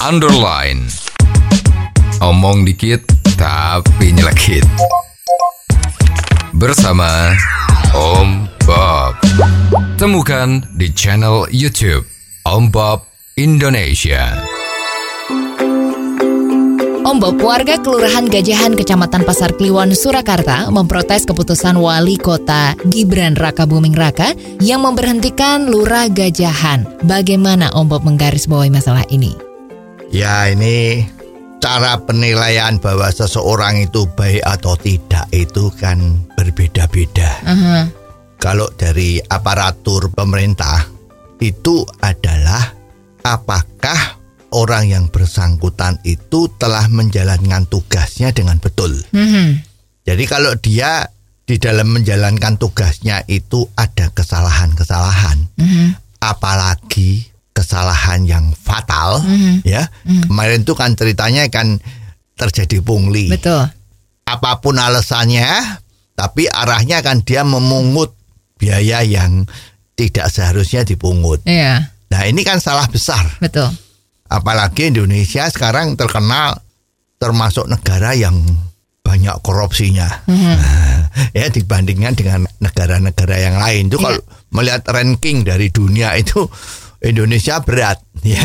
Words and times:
underline. 0.00 0.88
Omong 2.24 2.64
dikit 2.64 3.04
tapi 3.36 4.16
nyelekit. 4.16 4.64
Bersama 6.56 7.36
Om 7.92 8.48
Bob. 8.64 9.16
Temukan 10.00 10.64
di 10.76 10.88
channel 10.96 11.44
YouTube 11.52 12.08
Om 12.48 12.72
Bob 12.72 13.04
Indonesia. 13.36 14.40
Om 17.00 17.16
Bob, 17.16 17.42
warga 17.42 17.80
Kelurahan 17.80 18.28
Gajahan, 18.28 18.76
Kecamatan 18.76 19.24
Pasar 19.24 19.52
Kliwon, 19.56 19.92
Surakarta 19.96 20.68
memprotes 20.68 21.26
keputusan 21.26 21.76
Wali 21.76 22.16
Kota 22.20 22.76
Gibran 22.88 23.34
Raka 23.34 23.66
Buming 23.66 23.96
Raka 23.96 24.32
yang 24.62 24.84
memberhentikan 24.84 25.68
Lurah 25.68 26.08
Gajahan. 26.08 26.86
Bagaimana 27.04 27.72
Om 27.74 27.86
Bob 27.88 28.06
menggarisbawahi 28.06 28.70
masalah 28.70 29.04
ini? 29.10 29.49
Ya 30.10 30.50
ini 30.50 31.06
cara 31.62 32.02
penilaian 32.02 32.82
bahwa 32.82 33.06
seseorang 33.14 33.86
itu 33.86 34.10
baik 34.18 34.42
atau 34.42 34.74
tidak 34.74 35.30
itu 35.30 35.70
kan 35.78 36.26
berbeda-beda. 36.34 37.30
Aha. 37.46 37.86
Kalau 38.40 38.66
dari 38.74 39.22
aparatur 39.22 40.10
pemerintah 40.10 40.88
itu 41.38 41.86
adalah 42.02 42.74
apakah 43.22 44.18
orang 44.50 44.90
yang 44.90 45.04
bersangkutan 45.12 46.02
itu 46.02 46.50
telah 46.58 46.90
menjalankan 46.90 47.70
tugasnya 47.70 48.34
dengan 48.34 48.58
betul. 48.58 48.90
Mhm. 49.14 49.62
Jadi 50.02 50.24
kalau 50.26 50.56
dia 50.58 51.06
di 51.46 51.60
dalam 51.60 51.94
menjalankan 51.94 52.58
tugasnya 52.58 53.22
itu 53.30 53.62
ada 53.78 54.10
kesalahan-kesalahan, 54.10 55.38
Mhm. 55.54 55.86
apalagi 56.18 57.30
kesalahan 57.54 58.24
yang 58.26 58.46
fatal, 58.56 58.89
Mhm. 59.18 59.66
ya. 59.66 59.90
Kemarin 60.28 60.62
itu 60.62 60.72
kan 60.72 60.94
ceritanya 60.94 61.50
kan 61.50 61.82
terjadi 62.38 62.78
pungli. 62.78 63.26
Betul. 63.28 63.66
Apa 64.24 64.62
pun 64.62 64.78
alasannya, 64.78 65.50
tapi 66.14 66.46
arahnya 66.46 67.02
kan 67.02 67.20
dia 67.20 67.42
memungut 67.42 68.14
biaya 68.54 69.02
yang 69.02 69.44
tidak 69.98 70.30
seharusnya 70.30 70.86
dipungut. 70.86 71.42
Iya, 71.44 71.90
Nah 72.10 72.22
ini 72.26 72.42
kan 72.42 72.58
salah 72.58 72.86
besar. 72.86 73.22
betul. 73.38 73.68
Apalagi 74.26 74.88
Indonesia 74.88 75.46
sekarang 75.46 75.94
terkenal 75.94 76.58
termasuk 77.18 77.66
negara 77.66 78.14
yang 78.14 78.38
banyak 79.02 79.34
korupsinya. 79.42 80.06
ya 81.30 81.46
dibandingkan 81.50 82.14
dengan 82.14 82.46
negara-negara 82.58 83.36
yang 83.36 83.56
lain. 83.58 83.90
Itu 83.90 83.98
Iya. 83.98 84.04
kalau 84.06 84.20
melihat 84.50 84.82
ranking 84.88 85.42
dari 85.42 85.68
dunia 85.68 86.14
itu 86.14 86.46
Indonesia 87.00 87.58
berat 87.60 87.98
ya. 88.22 88.44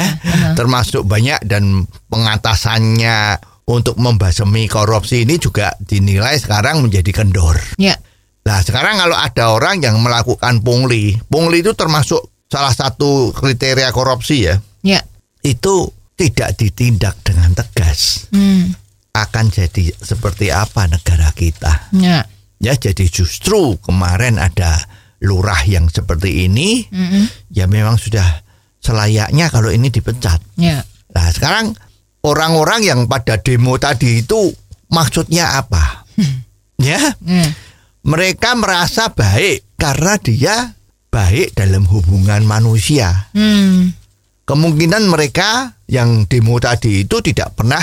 Termasuk 0.54 1.04
banyak 1.04 1.44
dan 1.44 1.84
pengatasannya 2.08 3.40
untuk 3.66 3.98
membasmi 3.98 4.68
korupsi 4.68 5.26
ini 5.26 5.36
juga 5.36 5.74
dinilai 5.80 6.38
sekarang 6.38 6.86
menjadi 6.86 7.12
kendor. 7.12 7.58
Ya, 7.76 7.98
Nah 8.46 8.62
sekarang 8.62 9.02
kalau 9.02 9.18
ada 9.18 9.44
orang 9.50 9.82
yang 9.82 9.98
melakukan 9.98 10.62
pungli, 10.62 11.18
pungli 11.26 11.66
itu 11.66 11.74
termasuk 11.74 12.22
salah 12.46 12.70
satu 12.70 13.34
kriteria 13.34 13.90
korupsi 13.90 14.46
ya 14.46 14.62
ya. 14.86 15.02
itu 15.42 15.90
tidak 16.14 16.54
ditindak 16.54 17.18
dengan 17.26 17.52
tegas 17.52 18.30
Hmm. 18.30 18.70
akan 19.12 19.50
jadi 19.50 19.90
seperti 19.98 20.54
apa 20.54 20.86
negara 20.86 21.34
kita 21.34 21.90
Ya. 21.92 22.22
ya 22.62 22.74
jadi 22.78 23.10
justru 23.10 23.82
kemarin 23.82 24.38
ada 24.38 24.78
lurah 25.20 25.66
yang 25.66 25.90
seperti 25.90 26.46
ini 26.46 26.86
Mhm. 26.86 27.50
ya 27.50 27.66
memang 27.66 27.98
sudah 27.98 28.45
selayaknya 28.86 29.50
kalau 29.50 29.74
ini 29.74 29.90
dipecat 29.90 30.38
Ya. 30.54 30.86
nah 31.10 31.28
sekarang 31.28 31.74
orang-orang 32.22 32.86
yang 32.86 33.00
pada 33.06 33.38
demo 33.38 33.76
tadi 33.76 34.22
itu 34.22 34.54
maksudnya 34.88 35.58
apa 35.58 36.06
ya 36.78 37.02
Hmm. 37.18 37.50
mereka 38.06 38.54
merasa 38.54 39.10
baik 39.10 39.74
karena 39.76 40.14
dia 40.18 40.56
baik 41.10 41.58
dalam 41.58 41.90
hubungan 41.90 42.46
manusia 42.46 43.34
Hmm. 43.34 43.90
kemungkinan 44.46 45.10
mereka 45.10 45.74
yang 45.86 46.26
demo 46.26 46.58
tadi 46.58 47.02
itu 47.02 47.18
tidak 47.20 47.58
pernah 47.58 47.82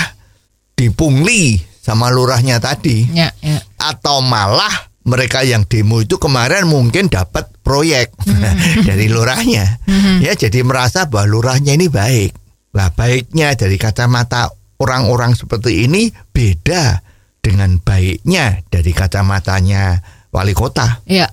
dipungli 0.73 1.59
sama 1.79 2.07
lurahnya 2.07 2.57
tadi 2.57 3.11
Ya, 3.11 3.31
ya. 3.39 3.59
atau 3.77 4.23
malah 4.23 4.71
mereka 5.03 5.43
yang 5.43 5.67
demo 5.67 5.99
itu 5.99 6.15
kemarin 6.15 6.67
mungkin 6.67 7.11
dapat 7.11 7.51
proyek 7.59 8.15
dari 8.87 9.11
lurahnya 9.11 9.79
ya 10.19 10.31
jadi 10.33 10.63
merasa 10.63 11.07
bahwa 11.11 11.27
lurahnya 11.27 11.75
ini 11.75 11.91
baik 11.91 12.31
lah 12.73 12.89
baiknya 12.95 13.53
dari 13.53 13.75
kacamata 13.77 14.49
orang-orang 14.79 15.35
seperti 15.35 15.85
ini 15.85 16.09
beda 16.31 17.03
dengan 17.43 17.77
baiknya 17.79 18.63
dari 18.71 18.91
kacamatanya 18.95 19.99
wali 20.31 20.55
kota 20.55 21.03
Ya. 21.05 21.27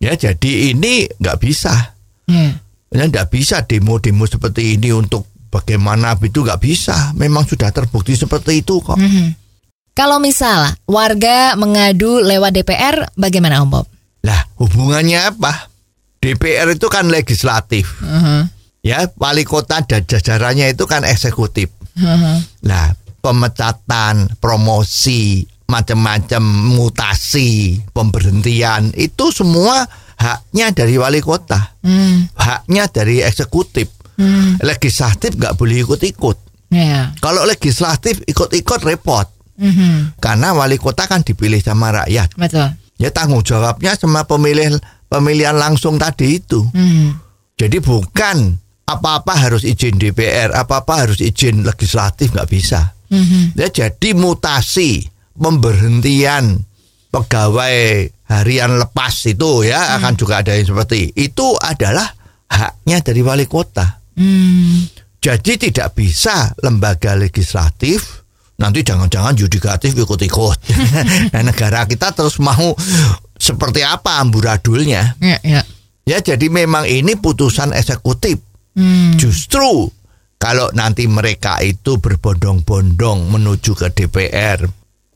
ya 0.00 0.16
jadi 0.16 0.72
ini 0.74 1.06
nggak 1.20 1.38
bisa 1.40 1.94
Ya. 2.30 2.54
Ya 2.90 3.06
nggak 3.06 3.30
bisa 3.30 3.62
demo-demo 3.66 4.26
seperti 4.26 4.74
ini 4.74 4.90
untuk 4.90 5.26
bagaimana 5.50 6.14
itu 6.22 6.42
nggak 6.42 6.62
bisa. 6.62 7.10
Memang 7.18 7.42
sudah 7.42 7.74
terbukti 7.74 8.14
seperti 8.14 8.62
itu 8.62 8.78
kok. 8.82 8.98
Mhm. 8.98 9.34
Kalau 10.00 10.16
misal 10.16 10.64
warga 10.88 11.52
mengadu 11.60 12.24
lewat 12.24 12.56
DPR, 12.56 13.12
bagaimana 13.20 13.60
Om 13.60 13.68
Bob? 13.68 13.86
Lah 14.24 14.48
hubungannya 14.56 15.28
apa? 15.28 15.68
DPR 16.16 16.72
itu 16.72 16.88
kan 16.88 17.12
legislatif. 17.12 18.00
Mhm. 18.00 18.48
Ya 18.80 19.04
wali 19.20 19.44
kota 19.44 19.84
dan 19.84 20.08
jajarannya 20.08 20.72
itu 20.72 20.88
kan 20.88 21.04
eksekutif. 21.04 21.68
Mhm. 22.00 22.64
Nah 22.64 22.96
pemecatan, 23.20 24.40
promosi, 24.40 25.44
macam-macam 25.68 26.40
mutasi, 26.48 27.84
pemberhentian 27.92 28.96
itu 28.96 29.28
semua 29.28 29.84
haknya 30.16 30.72
dari 30.72 30.96
wali 30.96 31.20
kota. 31.20 31.76
Hmm. 31.84 32.24
Haknya 32.40 32.88
dari 32.88 33.20
eksekutif. 33.20 33.92
Hmm. 34.16 34.56
Legislatif 34.64 35.36
nggak 35.36 35.60
boleh 35.60 35.84
ikut-ikut. 35.84 36.36
Ya. 36.72 37.12
Kalau 37.20 37.44
legislatif 37.44 38.24
ikut-ikut 38.24 38.80
repot. 38.80 39.39
Mhm. 39.60 40.16
Karena 40.16 40.56
wali 40.56 40.80
kota 40.80 41.04
kan 41.04 41.20
dipilih 41.20 41.60
sama 41.60 41.92
rakyat. 41.92 42.32
Betul. 42.40 42.72
Ya 42.96 43.12
tanggung 43.12 43.44
jawabnya 43.44 43.92
sama 43.96 44.24
pemilih 44.24 44.80
pemilihan 45.12 45.56
langsung 45.56 46.00
tadi 46.00 46.40
itu. 46.40 46.64
Hmm. 46.72 47.20
Jadi 47.60 47.76
bukan 47.84 48.56
apa-apa 48.88 49.36
harus 49.36 49.62
izin 49.68 50.00
DPR, 50.00 50.56
apa-apa 50.56 51.06
harus 51.06 51.20
izin 51.20 51.62
legislatif 51.62 52.32
nggak 52.32 52.48
bisa. 52.48 52.96
Mhm. 53.12 53.54
Ya 53.58 53.68
jadi 53.68 54.16
mutasi, 54.16 55.04
pemberhentian 55.36 56.64
pegawai 57.10 58.06
harian 58.30 58.78
lepas 58.78 59.14
itu 59.26 59.66
ya 59.66 59.98
akan 59.98 60.14
juga 60.14 60.40
ada 60.40 60.54
yang 60.54 60.70
seperti 60.70 61.10
itu 61.18 61.58
adalah 61.58 62.06
haknya 62.46 63.02
dari 63.02 63.20
wali 63.20 63.46
kota. 63.50 63.98
Hmm. 64.14 64.86
Jadi 65.20 65.68
tidak 65.68 65.92
bisa 65.92 66.48
lembaga 66.64 67.12
legislatif 67.12 68.24
nanti 68.60 68.84
jangan-jangan 68.84 69.32
yudikatif 69.34 69.96
ikut-ikut. 69.96 70.58
nah, 71.32 71.42
negara 71.42 71.88
kita 71.88 72.12
terus 72.12 72.36
mau 72.38 72.76
seperti 73.40 73.80
apa 73.80 74.20
amburadulnya. 74.20 75.16
Ya, 75.18 75.40
ya. 75.40 75.62
Ya 76.04 76.18
jadi 76.20 76.46
memang 76.52 76.84
ini 76.84 77.16
putusan 77.16 77.72
eksekutif. 77.72 78.36
Hmm. 78.76 79.16
Justru 79.16 79.88
kalau 80.40 80.68
nanti 80.76 81.08
mereka 81.08 81.60
itu 81.64 81.96
berbondong-bondong 82.00 83.32
menuju 83.32 83.72
ke 83.76 83.88
DPR 83.92 84.64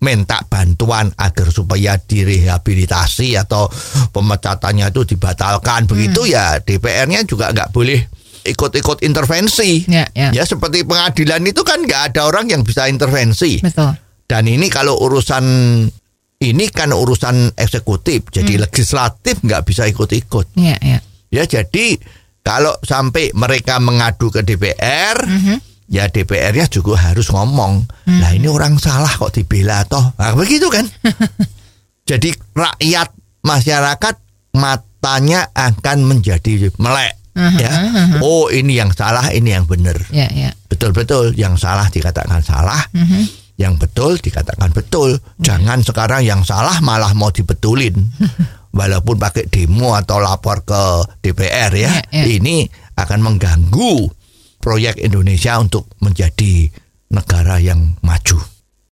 minta 0.05 0.45
bantuan 0.45 1.09
agar 1.17 1.49
supaya 1.49 1.97
direhabilitasi 1.97 3.41
atau 3.41 3.73
pemecatannya 4.13 4.93
itu 4.93 5.17
dibatalkan 5.17 5.89
begitu 5.89 6.29
ya 6.29 6.61
DPR-nya 6.61 7.25
juga 7.25 7.57
nggak 7.57 7.73
boleh 7.73 8.05
ikut-ikut 8.45 9.01
intervensi. 9.01 9.89
Ya, 9.89 10.05
ya. 10.13 10.31
Ya 10.31 10.45
seperti 10.45 10.85
pengadilan 10.85 11.41
itu 11.49 11.65
kan 11.65 11.81
nggak 11.83 12.15
ada 12.15 12.29
orang 12.29 12.53
yang 12.53 12.63
bisa 12.63 12.87
intervensi. 12.87 13.65
Betul. 13.65 13.97
Dan 14.25 14.49
ini 14.49 14.69
kalau 14.69 15.01
urusan 15.01 15.45
ini 16.45 16.65
kan 16.69 16.93
urusan 16.93 17.57
eksekutif, 17.57 18.29
jadi 18.29 18.61
legislatif 18.61 19.41
nggak 19.41 19.65
bisa 19.65 19.89
ikut-ikut. 19.89 20.53
Ya, 20.61 20.77
ya. 20.85 21.01
Ya 21.33 21.45
jadi 21.49 21.97
kalau 22.45 22.77
sampai 22.85 23.33
mereka 23.33 23.81
mengadu 23.81 24.29
ke 24.29 24.45
DPR, 24.45 25.25
ya 25.89 26.05
DPR-nya 26.13 26.69
juga 26.69 27.01
harus 27.01 27.33
ngomong. 27.33 27.89
Nah 28.07 28.31
ini 28.37 28.47
orang 28.53 28.77
salah 28.77 29.09
kok 29.09 29.33
dibela 29.33 29.81
toh, 29.89 30.13
nah, 30.21 30.37
begitu 30.37 30.69
kan? 30.69 30.85
jadi 32.11 32.37
rakyat 32.53 33.09
masyarakat 33.41 34.15
matanya 34.55 35.49
akan 35.57 35.99
menjadi 36.05 36.69
melek. 36.77 37.24
Ya, 37.35 37.71
oh 38.23 38.47
ini 38.47 38.79
yang 38.79 38.95
salah, 38.95 39.35
ini 39.35 39.51
yang 39.51 39.67
benar. 39.67 39.99
Ya, 40.15 40.31
ya. 40.31 40.55
Betul-betul 40.71 41.35
yang 41.35 41.59
salah 41.59 41.91
dikatakan 41.91 42.41
salah, 42.47 42.79
yang 43.59 43.79
betul 43.79 44.19
dikatakan 44.19 44.71
betul. 44.71 45.19
Jangan 45.43 45.83
sekarang 45.83 46.23
yang 46.23 46.47
salah 46.47 46.79
malah 46.83 47.11
mau 47.15 47.31
dibetulin. 47.35 47.95
Walaupun 48.79 49.23
pakai 49.23 49.47
demo 49.47 49.95
atau 49.95 50.19
lapor 50.19 50.67
ke 50.67 50.83
DPR 51.23 51.71
ya. 51.79 51.91
Ya, 51.95 52.03
ya. 52.11 52.25
Ini 52.27 52.67
akan 52.99 53.23
mengganggu 53.23 54.11
proyek 54.59 54.99
Indonesia 54.99 55.55
untuk 55.63 55.87
menjadi 56.03 56.67
negara 57.15 57.63
yang 57.63 57.95
maju. 58.03 58.43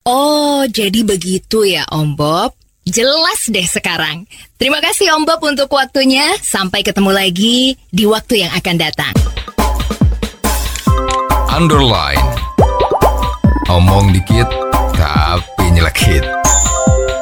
Oh, 0.09 0.67
jadi 0.67 1.07
begitu 1.07 1.63
ya 1.63 1.87
Om 1.95 2.19
Bob. 2.19 2.59
Jelas 2.89 3.53
deh 3.53 3.69
sekarang. 3.69 4.25
Terima 4.57 4.81
kasih 4.81 5.13
Om 5.13 5.29
Bob 5.29 5.45
untuk 5.45 5.69
waktunya. 5.77 6.25
Sampai 6.41 6.81
ketemu 6.81 7.13
lagi 7.13 7.77
di 7.93 8.09
waktu 8.09 8.49
yang 8.49 8.53
akan 8.57 8.77
datang. 8.81 9.13
Underline. 11.53 12.25
Omong 13.69 14.17
dikit 14.17 14.49
tapi 14.97 15.69
nyelekit. 15.69 16.25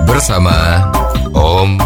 Bersama 0.07 0.87
Om 1.35 1.83